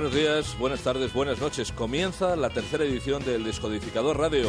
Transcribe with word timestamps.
Buenos 0.00 0.16
días, 0.16 0.58
buenas 0.58 0.80
tardes, 0.80 1.12
buenas 1.12 1.40
noches. 1.40 1.72
Comienza 1.72 2.34
la 2.34 2.48
tercera 2.48 2.84
edición 2.84 3.22
del 3.22 3.44
Descodificador 3.44 4.16
Radio. 4.16 4.48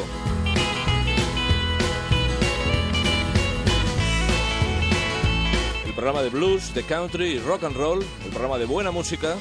El 5.85 5.93
programa 5.93 6.21
de 6.21 6.29
blues, 6.29 6.73
de 6.73 6.83
country 6.83 7.33
y 7.33 7.39
rock 7.39 7.65
and 7.65 7.75
roll, 7.75 7.99
el 8.23 8.29
programa 8.29 8.59
de 8.59 8.65
buena 8.65 8.91
música. 8.91 9.35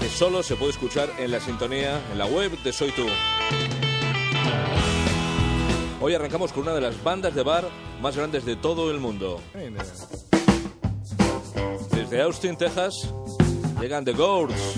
Que 0.00 0.08
solo 0.08 0.44
se 0.44 0.54
puede 0.54 0.70
escuchar 0.70 1.10
en 1.18 1.32
la 1.32 1.40
sintonía, 1.40 2.00
en 2.12 2.18
la 2.18 2.26
web 2.26 2.56
de 2.62 2.72
Soy 2.72 2.92
Tú. 2.92 3.06
Hoy 6.00 6.14
arrancamos 6.14 6.52
con 6.52 6.62
una 6.62 6.74
de 6.74 6.80
las 6.80 7.02
bandas 7.02 7.34
de 7.34 7.42
bar 7.42 7.68
más 8.00 8.16
grandes 8.16 8.44
de 8.44 8.54
todo 8.54 8.92
el 8.92 9.00
mundo. 9.00 9.40
Desde 11.90 12.22
Austin, 12.22 12.56
Texas, 12.56 13.12
llegan 13.80 14.04
The 14.04 14.12
Gourds, 14.12 14.76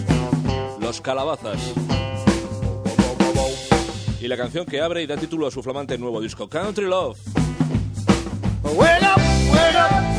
Los 0.80 1.00
Calabazas. 1.00 1.58
Y 4.20 4.28
la 4.28 4.36
canción 4.36 4.66
que 4.66 4.80
abre 4.80 5.02
y 5.02 5.06
da 5.06 5.16
título 5.16 5.46
a 5.46 5.50
su 5.50 5.62
flamante 5.62 5.98
nuevo 5.98 6.20
disco, 6.20 6.48
Country 6.48 6.86
Love. 6.86 7.18
Up, 8.64 9.92
up. 9.92 10.15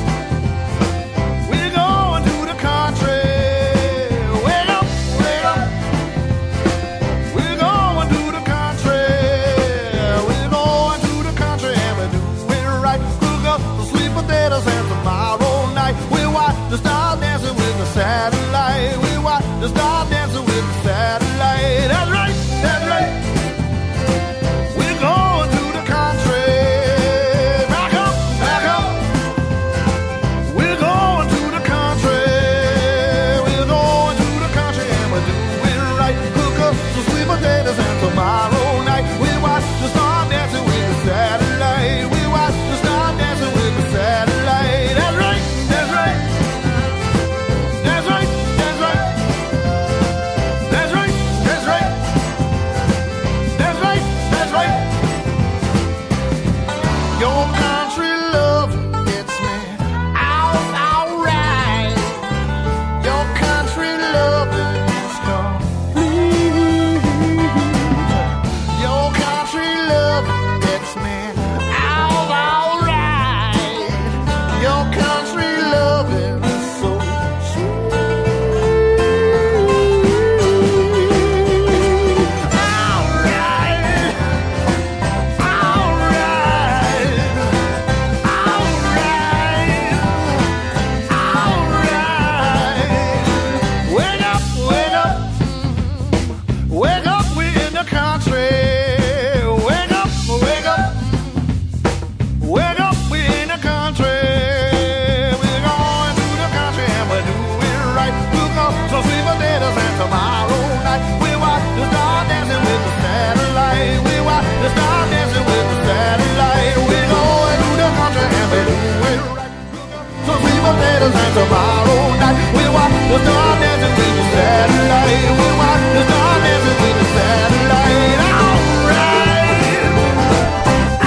Tomorrow 121.37 122.01
night 122.21 122.37
we 122.57 122.63
watch 122.75 122.95
the 123.11 123.17
star 123.23 123.49
dancing 123.61 123.93
with 123.97 124.13
the 124.17 124.25
satellite. 124.33 125.29
We 125.39 125.47
watch 125.61 125.83
the 125.95 126.01
star 126.07 126.33
dancing 126.45 126.77
with 126.83 126.97
the 127.01 127.07
satellite. 127.17 128.19
Alright, 128.41 129.77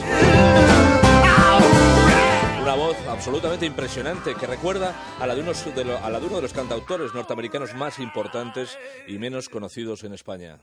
Una 2.63 2.75
voz 2.77 2.97
absolutamente 3.09 3.67
impresionante 3.67 4.35
que 4.37 4.47
recuerda 4.47 4.95
a 5.19 5.27
la, 5.27 5.35
de 5.35 5.41
unos 5.41 5.65
de 5.75 5.85
lo- 5.85 5.99
a 5.99 6.09
la 6.11 6.21
de 6.21 6.27
uno 6.27 6.37
de 6.37 6.43
los 6.43 6.53
cantautores 6.53 7.13
norteamericanos 7.13 7.75
más 7.75 7.99
importantes 7.99 8.79
y 9.09 9.19
menos 9.19 9.49
conocidos 9.49 10.05
en 10.05 10.15
España. 10.15 10.59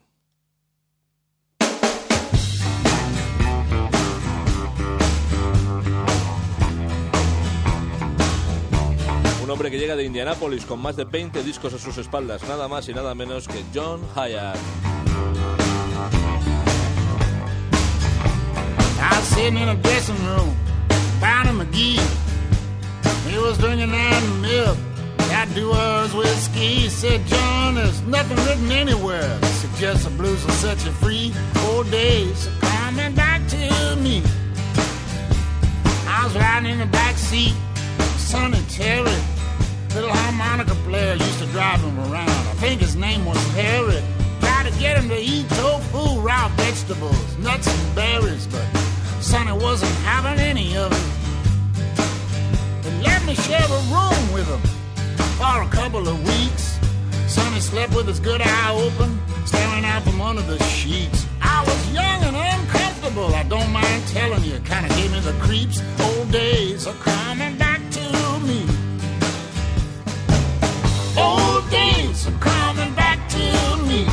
Un 9.50 9.54
hombre 9.54 9.72
que 9.72 9.80
llega 9.80 9.96
de 9.96 10.04
Indianápolis 10.04 10.64
con 10.64 10.80
más 10.80 10.96
de 10.96 11.06
20 11.06 11.42
discos 11.42 11.74
a 11.74 11.80
sus 11.80 11.98
espaldas, 11.98 12.44
nada 12.44 12.68
más 12.68 12.88
y 12.88 12.94
nada 12.94 13.16
menos 13.16 13.48
que 13.48 13.64
John 13.74 14.00
Hyatt. 14.14 14.56
I 19.02 19.10
was 19.10 19.28
sitting 19.30 19.58
in 19.58 19.70
a 19.70 19.76
dressing 19.82 20.24
room, 20.24 20.56
a 21.00 21.52
McGee. 21.52 22.00
He 23.28 23.40
was 23.40 23.58
drinking 23.58 23.92
and 23.92 24.42
milk. 24.44 24.78
That 25.30 25.48
doers 25.56 26.14
whiskey. 26.14 26.84
He 26.84 26.90
said, 26.90 27.26
John, 27.26 27.74
there's 27.74 28.04
nothing 28.04 28.38
written 28.46 28.72
anywhere 28.72 29.36
that 29.40 29.54
suggests 29.56 30.04
the 30.04 30.12
blues 30.12 30.46
will 30.46 30.54
set 30.54 30.78
you 30.86 30.92
free. 30.92 31.34
Old 31.70 31.90
days 31.90 32.48
coming 32.62 33.16
back 33.16 33.42
to 33.48 33.96
me. 33.96 34.22
I 36.08 36.22
was 36.24 36.36
riding 36.36 36.70
in 36.70 36.78
the 36.78 36.86
back 36.86 37.18
seat, 37.18 37.56
son 38.16 38.54
and 38.54 38.70
Terry. 38.70 39.39
Little 39.96 40.12
harmonica 40.12 40.76
player 40.88 41.16
used 41.16 41.40
to 41.40 41.46
drive 41.48 41.82
him 41.82 41.98
around. 42.00 42.30
I 42.30 42.54
think 42.62 42.80
his 42.80 42.96
name 42.96 43.26
was 43.26 43.38
Harry. 43.54 44.02
Tried 44.40 44.72
to 44.72 44.80
get 44.80 44.98
him 44.98 45.10
to 45.10 45.20
eat 45.20 45.50
tofu, 45.50 46.22
raw 46.22 46.48
vegetables, 46.56 47.38
nuts 47.40 47.68
and 47.68 47.96
berries, 47.96 48.48
but 48.48 48.64
Sonny 49.20 49.52
wasn't 49.52 49.92
having 50.06 50.40
any 50.40 50.78
of 50.78 50.92
it. 50.92 51.06
They 52.84 53.04
let 53.04 53.26
me 53.26 53.34
share 53.36 53.66
a 53.66 53.82
room 53.94 54.24
with 54.32 54.48
him 54.48 54.62
for 55.38 55.64
a 55.64 55.70
couple 55.70 56.08
of 56.08 56.18
weeks. 56.24 56.80
Sonny 57.28 57.60
slept 57.60 57.96
with 57.96 58.08
his 58.08 58.20
good 58.20 58.42
eye 58.42 58.72
open, 58.72 59.20
staring 59.46 59.86
out 59.86 60.04
from 60.04 60.22
under 60.22 60.44
the 60.44 60.62
sheets. 60.64 61.26
I 61.42 61.64
was 61.64 61.94
young 61.94 62.24
and 62.24 62.36
uncomfortable, 62.36 63.34
I 63.34 63.44
don't 63.44 63.72
mind 63.72 64.08
telling 64.08 64.44
you. 64.44 64.60
Kinda 64.60 64.90
gave 64.96 65.12
me 65.12 65.20
the 65.20 65.34
creeps. 65.42 65.82
Old 66.00 66.32
days 66.32 66.88
are 66.88 66.94
coming 66.94 67.58
back 67.58 67.69
Old 71.20 71.70
days 71.70 72.28
are 72.28 72.40
coming 72.40 72.94
back 72.96 73.20
to 73.30 73.46
me. 73.88 74.06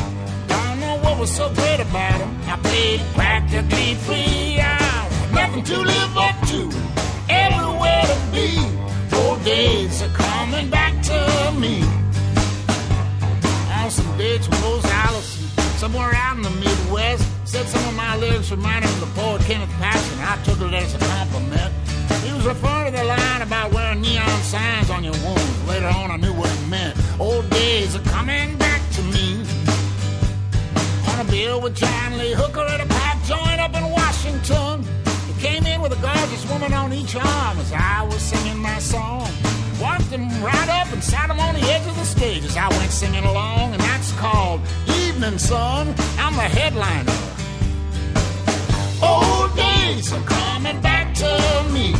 Don't 0.47 0.79
know 0.79 0.99
what 1.03 1.19
was 1.19 1.31
so 1.31 1.53
great 1.53 1.79
about 1.79 2.19
them. 2.19 2.31
I 2.45 2.57
played 2.57 3.01
practically 3.13 3.95
free. 4.05 4.59
I 4.59 4.75
had 4.81 5.33
nothing 5.33 5.63
to 5.63 5.77
live 5.79 6.17
up 6.17 6.35
to, 6.51 6.61
everywhere 7.29 8.03
to 8.11 8.17
be. 8.35 8.49
Old 9.15 9.43
days 9.43 10.01
are 10.01 10.09
coming 10.09 10.69
back 10.69 10.93
to 11.03 11.19
me. 11.61 11.83
On 13.79 13.89
some 13.89 14.17
dates 14.17 14.47
with 14.49 14.61
Rose 14.63 14.85
Allison, 14.85 15.47
somewhere 15.77 16.13
out 16.13 16.37
in 16.37 16.43
the 16.43 16.49
Midwest. 16.49 17.25
Said 17.45 17.65
some 17.67 17.87
of 17.87 17.95
my 17.95 18.17
lyrics 18.17 18.51
reminded 18.51 18.89
him 18.89 19.01
of 19.01 19.07
the 19.07 19.21
poet 19.21 19.41
Kenneth 19.43 19.71
Patton. 19.79 20.19
I 20.19 20.35
took 20.43 20.59
it 20.59 20.73
as 20.73 20.93
a 20.95 20.99
with 31.67 31.75
John 31.75 32.17
Lee 32.17 32.31
Hooker 32.31 32.61
at 32.61 32.79
a 32.79 32.85
pipe 32.85 33.21
joint 33.25 33.59
up 33.59 33.75
in 33.75 33.83
Washington. 33.91 34.85
He 35.27 35.33
came 35.41 35.65
in 35.65 35.81
with 35.81 35.91
a 35.91 36.01
gorgeous 36.01 36.49
woman 36.49 36.71
on 36.71 36.93
each 36.93 37.13
arm 37.13 37.57
as 37.59 37.73
I 37.73 38.03
was 38.03 38.21
singing 38.21 38.57
my 38.57 38.79
song. 38.79 39.27
Walked 39.81 40.09
him 40.15 40.29
right 40.41 40.69
up 40.69 40.87
and 40.93 41.03
sat 41.03 41.29
him 41.29 41.39
on 41.41 41.55
the 41.55 41.65
edge 41.73 41.85
of 41.85 41.95
the 41.97 42.05
stage 42.05 42.45
as 42.45 42.55
I 42.55 42.69
went 42.69 42.91
singing 42.91 43.25
along, 43.25 43.73
and 43.73 43.81
that's 43.81 44.13
called 44.13 44.61
Evening 45.03 45.37
Sun. 45.37 45.93
I'm 46.17 46.35
the 46.35 46.49
headliner. 46.59 47.17
Old 49.03 49.53
days 49.57 50.13
are 50.13 50.23
coming 50.23 50.79
back 50.79 51.13
to 51.15 51.31
me. 51.73 51.93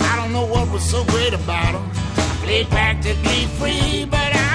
I 0.00 0.16
don't 0.16 0.32
know 0.32 0.46
what 0.46 0.72
was 0.72 0.82
so 0.82 1.04
great 1.04 1.34
about 1.34 1.72
them. 1.72 1.90
I 2.16 2.36
played 2.42 2.68
practically 2.68 3.44
free, 3.58 4.06
but 4.06 4.30
I 4.34 4.49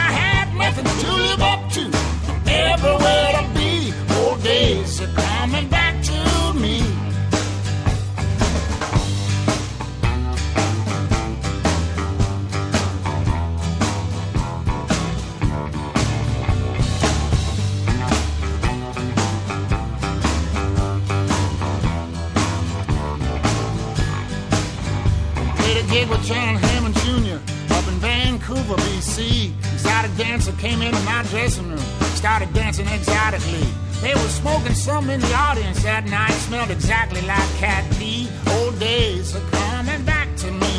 some 34.96 35.10
in 35.10 35.20
the 35.20 35.34
audience 35.34 35.84
that 35.84 36.06
night, 36.06 36.38
smelled 36.48 36.72
exactly 36.72 37.22
like 37.24 37.50
cat 37.58 37.84
pee. 37.98 38.30
Old 38.56 38.80
days 38.80 39.36
are 39.36 39.48
coming 39.60 40.02
back 40.06 40.30
to 40.38 40.50
me. 40.64 40.76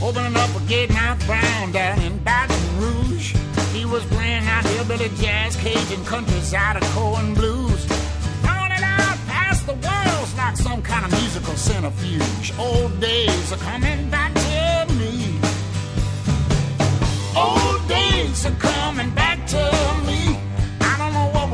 Opening 0.00 0.36
up 0.36 0.52
a 0.54 0.60
gate, 0.68 0.90
Mount 0.90 1.18
Brown 1.26 1.72
down 1.72 1.98
in 2.02 2.16
Baton 2.18 2.64
Rouge. 2.78 3.34
He 3.74 3.84
was 3.84 4.04
playing 4.14 4.46
out 4.46 4.64
hillbilly 4.64 5.10
jazz, 5.22 5.56
Cajun 5.56 6.04
country, 6.04 6.40
Zydeco 6.52 7.18
and 7.18 7.34
blues. 7.34 7.80
Throwing 8.44 8.72
it 8.78 8.84
out 8.98 9.18
past 9.26 9.66
the 9.66 9.74
walls 9.86 10.30
like 10.36 10.56
some 10.56 10.80
kind 10.82 11.04
of 11.04 11.10
musical 11.20 11.56
centrifuge. 11.56 12.46
Old 12.60 12.92
days 13.00 13.52
are 13.52 13.62
coming 13.70 14.08
back 14.08 14.32
to 14.46 14.94
me. 15.00 15.34
Old 17.34 17.82
days 17.88 18.46
are 18.46 18.58
coming 18.62 18.79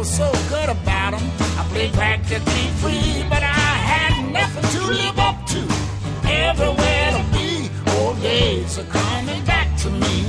was 0.06 0.16
so 0.16 0.30
good 0.48 0.68
about 0.68 1.12
them. 1.12 1.24
I 1.58 1.64
played 1.72 1.92
practically 1.92 2.66
free, 2.80 3.24
but 3.28 3.42
I 3.42 3.72
had 3.92 4.12
nothing 4.32 4.66
to 4.76 4.80
live 4.86 5.18
up 5.18 5.36
to. 5.52 5.60
Everywhere 6.28 7.10
to 7.16 7.22
be. 7.36 7.70
Old 7.98 8.20
days 8.22 8.78
are 8.78 8.90
coming 8.90 9.44
back 9.44 9.68
to 9.82 9.90
me. 9.90 10.24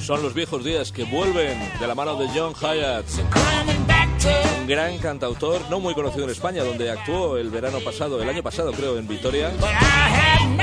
Son 0.00 0.22
los 0.22 0.34
viejos 0.34 0.64
días 0.64 0.90
que 0.92 1.04
vuelven 1.04 1.56
de 1.78 1.86
la 1.86 1.94
mano 1.94 2.16
de 2.16 2.26
John 2.34 2.54
Hyatt, 2.54 3.06
un 4.60 4.66
gran 4.66 4.98
cantautor, 4.98 5.62
no 5.70 5.78
muy 5.78 5.94
conocido 5.94 6.24
en 6.24 6.30
España, 6.30 6.64
donde 6.64 6.90
actuó 6.90 7.36
el 7.36 7.50
verano 7.50 7.78
pasado, 7.80 8.20
el 8.20 8.28
año 8.28 8.42
pasado 8.42 8.72
creo, 8.72 8.98
en 8.98 9.06
Vitoria, 9.06 9.52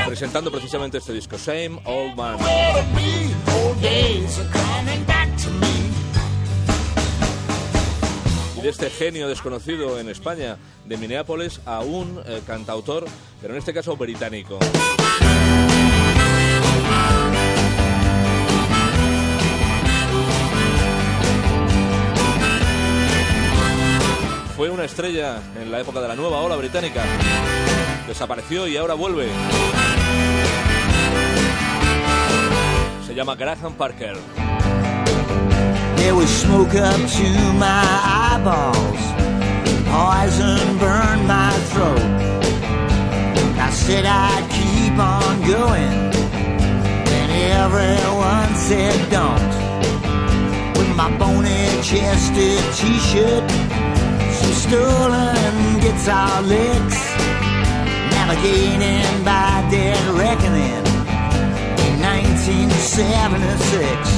presentando 0.06 0.52
precisamente 0.52 0.98
este 0.98 1.14
disco, 1.14 1.38
Same 1.38 1.80
Old 1.86 2.16
Man. 2.16 2.38
De 8.62 8.70
este 8.70 8.90
genio 8.90 9.28
desconocido 9.30 10.00
en 10.00 10.10
España, 10.10 10.58
de 10.86 10.98
Minneapolis, 10.98 11.62
a 11.66 11.80
un 11.80 12.22
eh, 12.26 12.42
cantautor, 12.46 13.06
pero 13.42 13.54
en 13.54 13.60
este 13.60 13.74
caso 13.74 13.96
británico. 13.96 14.60
Fue 24.58 24.70
una 24.70 24.84
estrella 24.84 25.42
en 25.62 25.72
la 25.72 25.80
época 25.80 26.02
de 26.02 26.10
la 26.10 26.16
nueva 26.16 26.42
ola 26.42 26.58
británica. 26.58 27.06
Desapareció 28.08 28.68
y 28.68 28.76
ahora 28.76 28.94
vuelve. 28.96 29.30
Se 33.08 33.16
llama 33.16 33.36
Graham 33.36 33.76
Parker. 33.76 34.18
There 36.00 36.16
was 36.16 36.30
smoke 36.30 36.76
up 36.76 37.02
to 37.18 37.28
my 37.66 37.84
eyeballs, 38.24 39.04
poison 39.92 40.78
burned 40.80 41.28
my 41.28 41.52
throat. 41.72 42.00
I 43.60 43.70
said 43.70 44.06
I'd 44.06 44.48
keep 44.50 44.98
on 44.98 45.42
going, 45.46 46.14
and 47.20 47.32
everyone 47.62 48.56
said 48.56 49.10
don't. 49.12 49.52
With 50.78 50.96
my 50.96 51.10
bony 51.18 51.68
chested 51.84 52.64
t-shirt, 52.80 53.52
some 54.40 54.54
stolen 54.66 55.80
guitar 55.84 56.42
licks, 56.44 57.02
navigating 58.16 59.24
by 59.26 59.68
dead 59.70 60.02
reckoning 60.18 60.86
in 61.86 61.94
1976. 62.02 64.09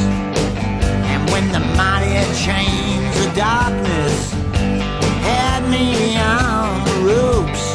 Chains 2.45 3.15
of 3.23 3.35
darkness 3.35 4.33
had 5.21 5.61
me 5.69 6.17
on 6.17 6.83
the 6.87 6.97
ropes, 7.05 7.65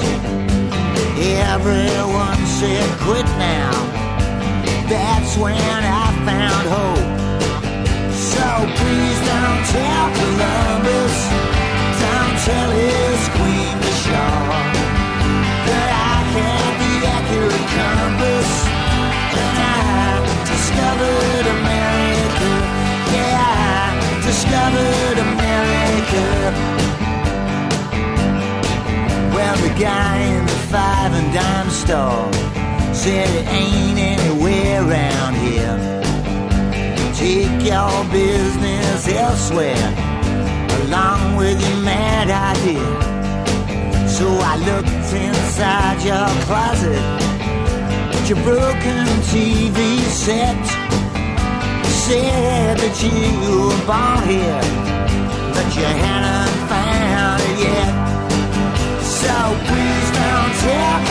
everyone 1.55 2.41
said, 2.59 2.89
quit 2.99 3.27
now. 3.39 3.71
That's 4.91 5.37
when 5.37 5.55
I 5.55 6.07
found 6.27 6.67
hope. 6.79 7.11
So 8.11 8.47
please 8.79 9.19
don't 9.31 9.63
tell 9.71 10.07
Columbus, 10.19 11.17
don't 12.03 12.37
tell 12.49 12.71
his 12.71 12.86
store 31.87 32.33
said 32.93 33.29
it 33.41 33.47
ain't 33.47 33.99
anywhere 33.99 34.83
around 34.83 35.35
here. 35.47 35.77
Take 37.15 37.63
your 37.63 37.97
business 38.11 39.07
elsewhere, 39.09 39.89
along 40.83 41.37
with 41.37 41.59
your 41.67 41.81
mad 41.83 42.29
idea. 42.53 42.91
So 44.09 44.27
I 44.53 44.55
looked 44.71 45.09
inside 45.15 45.99
your 46.11 46.29
closet 46.47 47.07
at 48.17 48.25
your 48.29 48.41
broken 48.43 49.07
TV 49.31 49.79
set. 50.25 50.65
Said 52.07 52.79
that 52.79 52.97
you 53.05 53.21
were 53.67 53.83
born 53.91 54.21
here, 54.29 54.63
but 55.55 55.67
you 55.77 55.85
hadn't. 55.85 56.66
So 59.27 59.39
please 59.69 60.09
don't 60.21 60.55
talk. 60.63 61.03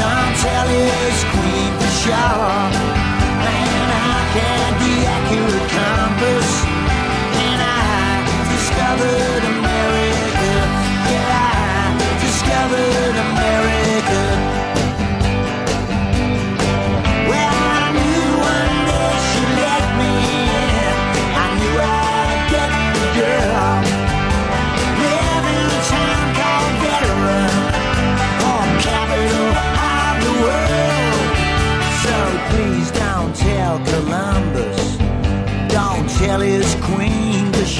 Don't 0.00 0.34
tell 0.40 0.66
his 0.66 1.24
queen 1.32 1.72
for 1.78 1.92
sure. 2.02 2.51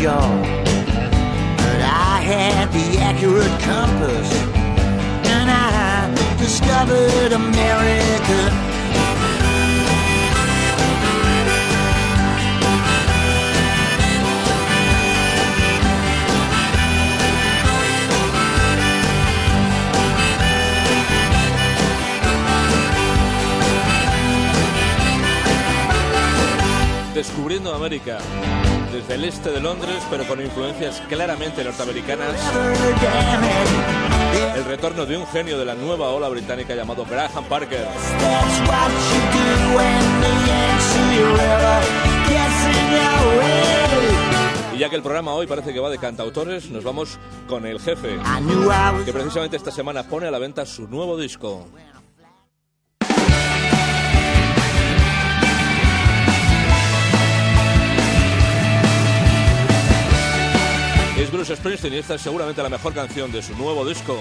But 0.05 1.81
I 1.81 2.21
had 2.25 2.73
the 2.73 2.99
accurate 2.99 3.57
compass, 3.61 4.33
and 5.31 5.49
I 5.49 6.13
discovered 6.39 7.33
America. 7.33 8.51
Descubriendo 27.15 27.73
América. 27.73 28.19
Desde 28.93 29.15
el 29.15 29.25
este 29.25 29.51
de 29.51 29.61
Londres, 29.61 30.03
pero 30.11 30.27
con 30.27 30.39
influencias 30.41 31.01
claramente 31.09 31.65
norteamericanas, 31.65 32.35
el 34.55 34.65
retorno 34.65 35.07
de 35.07 35.17
un 35.17 35.27
genio 35.29 35.59
de 35.59 35.65
la 35.65 35.75
nueva 35.75 36.11
ola 36.11 36.29
británica 36.29 36.75
llamado 36.75 37.07
Graham 37.07 37.45
Parker. 37.45 37.87
Y 44.75 44.79
ya 44.79 44.91
que 44.91 44.97
el 44.97 45.03
programa 45.03 45.33
hoy 45.33 45.47
parece 45.47 45.73
que 45.73 45.81
va 45.81 45.89
de 45.89 45.97
cantautores, 45.97 46.71
nos 46.71 46.85
vamos 46.85 47.19
con 47.49 47.65
el 47.65 47.81
jefe, 47.81 48.19
que 49.07 49.13
precisamente 49.13 49.57
esta 49.57 49.71
semana 49.71 50.03
pone 50.03 50.27
a 50.27 50.31
la 50.31 50.39
venta 50.39 50.67
su 50.67 50.87
nuevo 50.87 51.17
disco. 51.17 51.67
Es 61.23 61.31
Bruce 61.31 61.55
Springsteen 61.55 61.95
y 61.95 61.99
esta 61.99 62.17
es 62.17 62.21
seguramente 62.21 62.61
la 62.65 62.69
mejor 62.69 62.93
canción 62.95 63.31
de 63.31 63.43
su 63.43 63.57
nuevo 63.57 63.87
disco. 63.87 64.19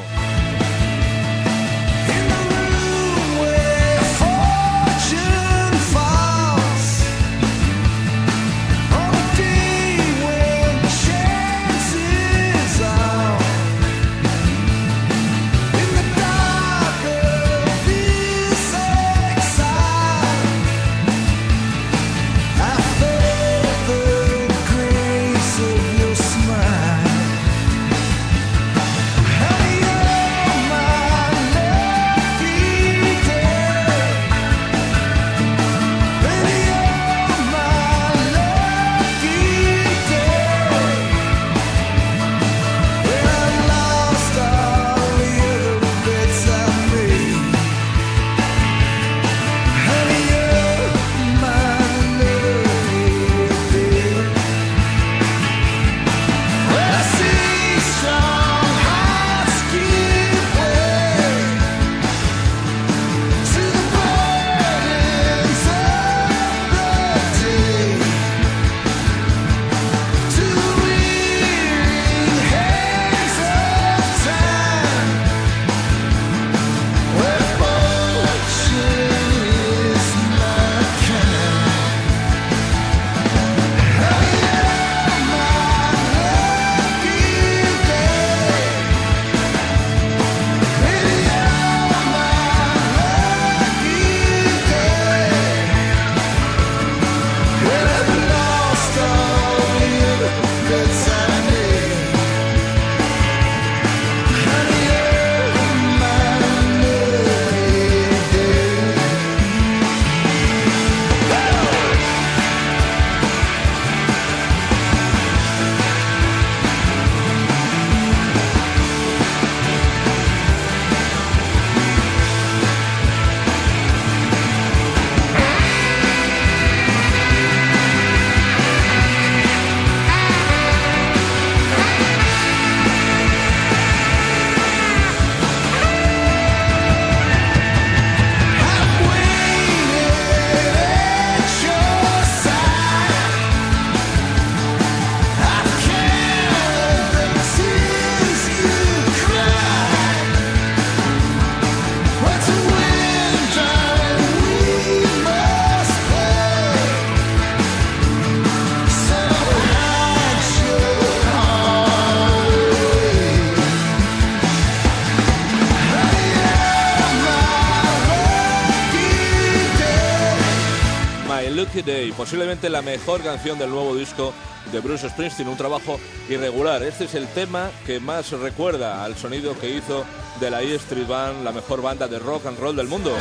Posiblemente 172.15 172.69
la 172.69 172.83
mejor 172.83 173.23
canción 173.23 173.57
del 173.57 173.71
nuevo 173.71 173.95
disco 173.95 174.33
de 174.71 174.79
Bruce 174.81 175.09
Springsteen, 175.09 175.49
un 175.49 175.57
trabajo 175.57 175.99
irregular. 176.29 176.83
Este 176.83 177.05
es 177.05 177.15
el 177.15 177.27
tema 177.29 177.71
que 177.87 177.99
más 177.99 178.29
recuerda 178.33 179.03
al 179.03 179.17
sonido 179.17 179.57
que 179.59 179.71
hizo 179.71 180.05
de 180.39 180.51
la 180.51 180.61
E 180.61 180.75
Street 180.75 181.07
Band, 181.07 181.43
la 181.43 181.51
mejor 181.51 181.81
banda 181.81 182.07
de 182.07 182.19
rock 182.19 182.45
and 182.45 182.59
roll 182.59 182.75
del 182.75 182.87
mundo. 182.87 183.17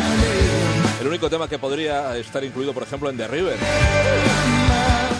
El 1.01 1.07
único 1.07 1.31
tema 1.31 1.49
que 1.49 1.59
podría 1.59 2.15
estar 2.19 2.45
incluido, 2.45 2.75
por 2.75 2.83
ejemplo, 2.83 3.09
en 3.09 3.17
The 3.17 3.29
River, 3.29 3.57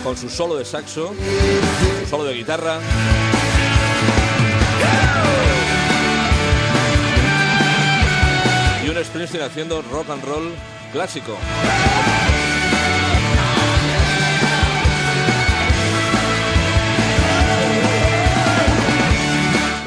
con 0.03 0.15
su 0.15 0.29
solo 0.29 0.55
de 0.55 0.63
saxo, 0.63 1.11
su 2.03 2.09
solo 2.09 2.25
de 2.25 2.35
guitarra. 2.35 2.77
Y 8.85 8.89
un 8.89 9.03
Springsteen 9.03 9.43
haciendo 9.43 9.81
rock 9.91 10.11
and 10.11 10.23
roll 10.25 10.51
clásico. 10.93 11.37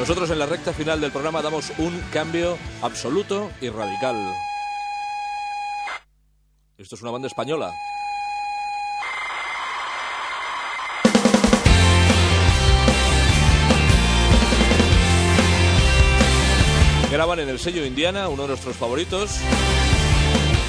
Nosotros 0.05 0.29
en 0.29 0.39
la 0.39 0.45
recta 0.45 0.75
final 0.75 1.01
del 1.01 1.11
programa 1.11 1.41
damos 1.41 1.73
un 1.79 1.99
cambio 2.13 2.59
absoluto 2.83 3.51
y 3.63 3.71
radical. 3.71 4.35
Esto 6.77 6.97
es 6.97 7.01
una 7.01 7.11
banda 7.11 7.27
española. 7.27 7.73
Graban 17.11 17.41
en 17.41 17.49
el 17.49 17.59
sello 17.59 17.87
Indiana, 17.87 18.29
uno 18.29 18.43
de 18.43 18.49
nuestros 18.49 18.77
favoritos. 18.77 19.39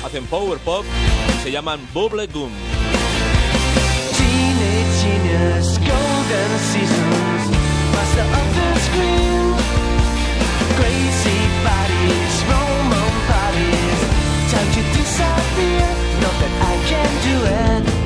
Hacen 0.06 0.26
power 0.28 0.60
pop, 0.60 0.86
se 1.44 1.52
llaman 1.52 1.86
Bubble 1.94 2.28
Gum. 2.28 2.52
Disappear. 15.16 15.88
Know 16.22 16.34
that 16.42 16.54
I 16.62 16.76
can 16.90 17.10
do 17.24 17.36
it. 18.00 18.05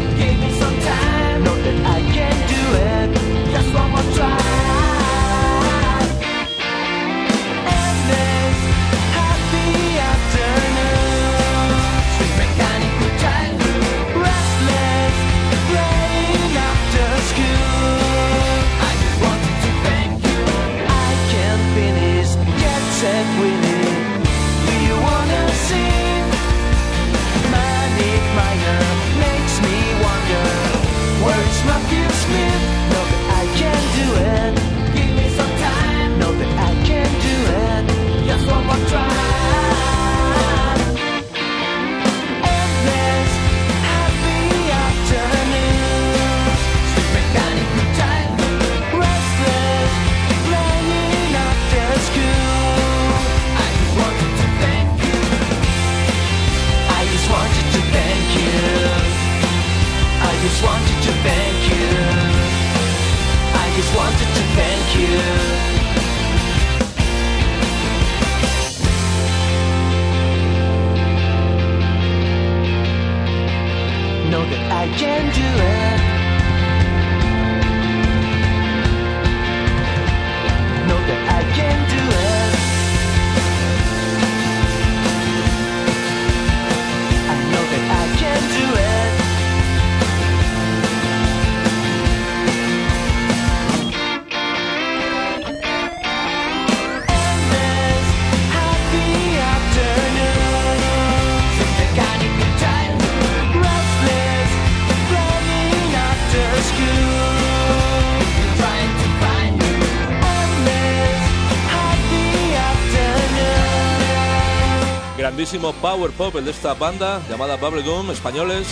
grandísimo 115.39 115.72
power 115.72 116.12
pop, 116.12 116.36
el 116.36 116.43
de 116.43 116.51
esta 116.51 116.74
banda 116.74 117.22
llamada 117.29 117.55
Bubblegum, 117.55 118.12
españoles, 118.12 118.67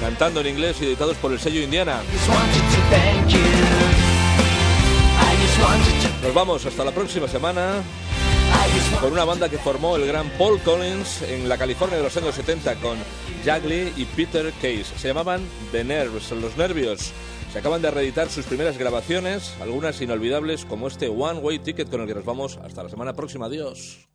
cantando 0.00 0.40
en 0.40 0.48
inglés 0.48 0.78
y 0.80 0.84
editados 0.86 1.16
por 1.18 1.30
el 1.30 1.38
sello 1.38 1.62
Indiana. 1.62 2.00
Nos 6.24 6.34
vamos 6.34 6.66
hasta 6.66 6.84
la 6.84 6.90
próxima 6.90 7.28
semana 7.28 7.84
con 9.00 9.12
una 9.12 9.24
banda 9.24 9.48
que 9.48 9.58
formó 9.58 9.94
el 9.94 10.08
gran 10.08 10.28
Paul 10.30 10.58
Collins 10.58 11.22
en 11.22 11.48
la 11.48 11.56
California 11.56 11.98
de 11.98 12.02
los 12.02 12.16
años 12.16 12.34
70 12.34 12.74
con 12.80 12.98
Jack 13.44 13.64
Lee 13.64 13.92
y 13.96 14.06
Peter 14.06 14.52
Case. 14.54 14.86
Se 14.98 15.06
llamaban 15.06 15.46
The 15.70 15.84
Nerves, 15.84 16.32
los 16.32 16.56
nervios. 16.56 17.12
Se 17.52 17.60
acaban 17.60 17.80
de 17.80 17.92
reeditar 17.92 18.28
sus 18.28 18.44
primeras 18.46 18.76
grabaciones, 18.76 19.54
algunas 19.60 20.00
inolvidables 20.00 20.64
como 20.64 20.88
este 20.88 21.06
One 21.06 21.38
Way 21.38 21.60
Ticket 21.60 21.88
con 21.88 22.00
el 22.00 22.08
que 22.08 22.14
nos 22.16 22.24
vamos 22.24 22.58
hasta 22.64 22.82
la 22.82 22.88
semana 22.88 23.12
próxima. 23.12 23.46
Adiós. 23.46 24.08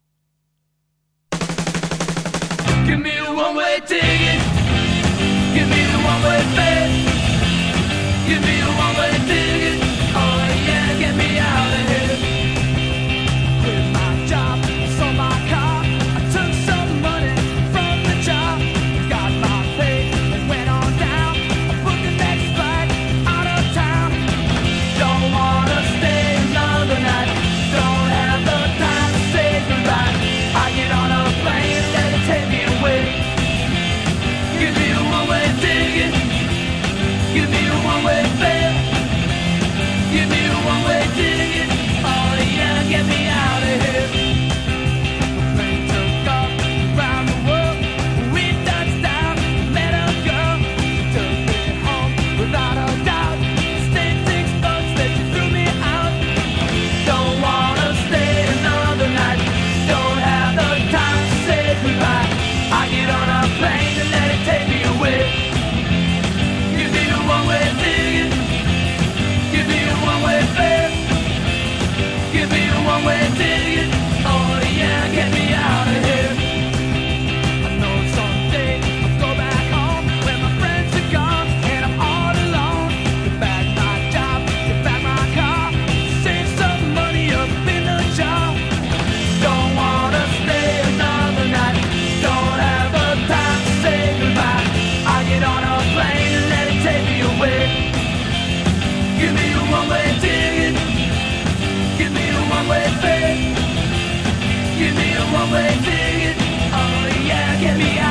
Give 2.92 3.00
me 3.00 3.18
a 3.20 3.34
one-way 3.34 3.80
ticket. 3.86 4.42
Give 5.56 5.70
me 5.70 5.82
a 5.82 6.00
one-way 6.12 6.42
fare. 6.56 6.90
Give 8.28 8.42
me 8.42 8.60
a 8.60 8.68
one-way 8.68 9.12
ticket. 9.30 9.71
moment, 105.46 106.38
all 106.72 107.04
the 107.10 107.32
air 107.32 107.58
can 107.60 108.00
out. 108.00 108.11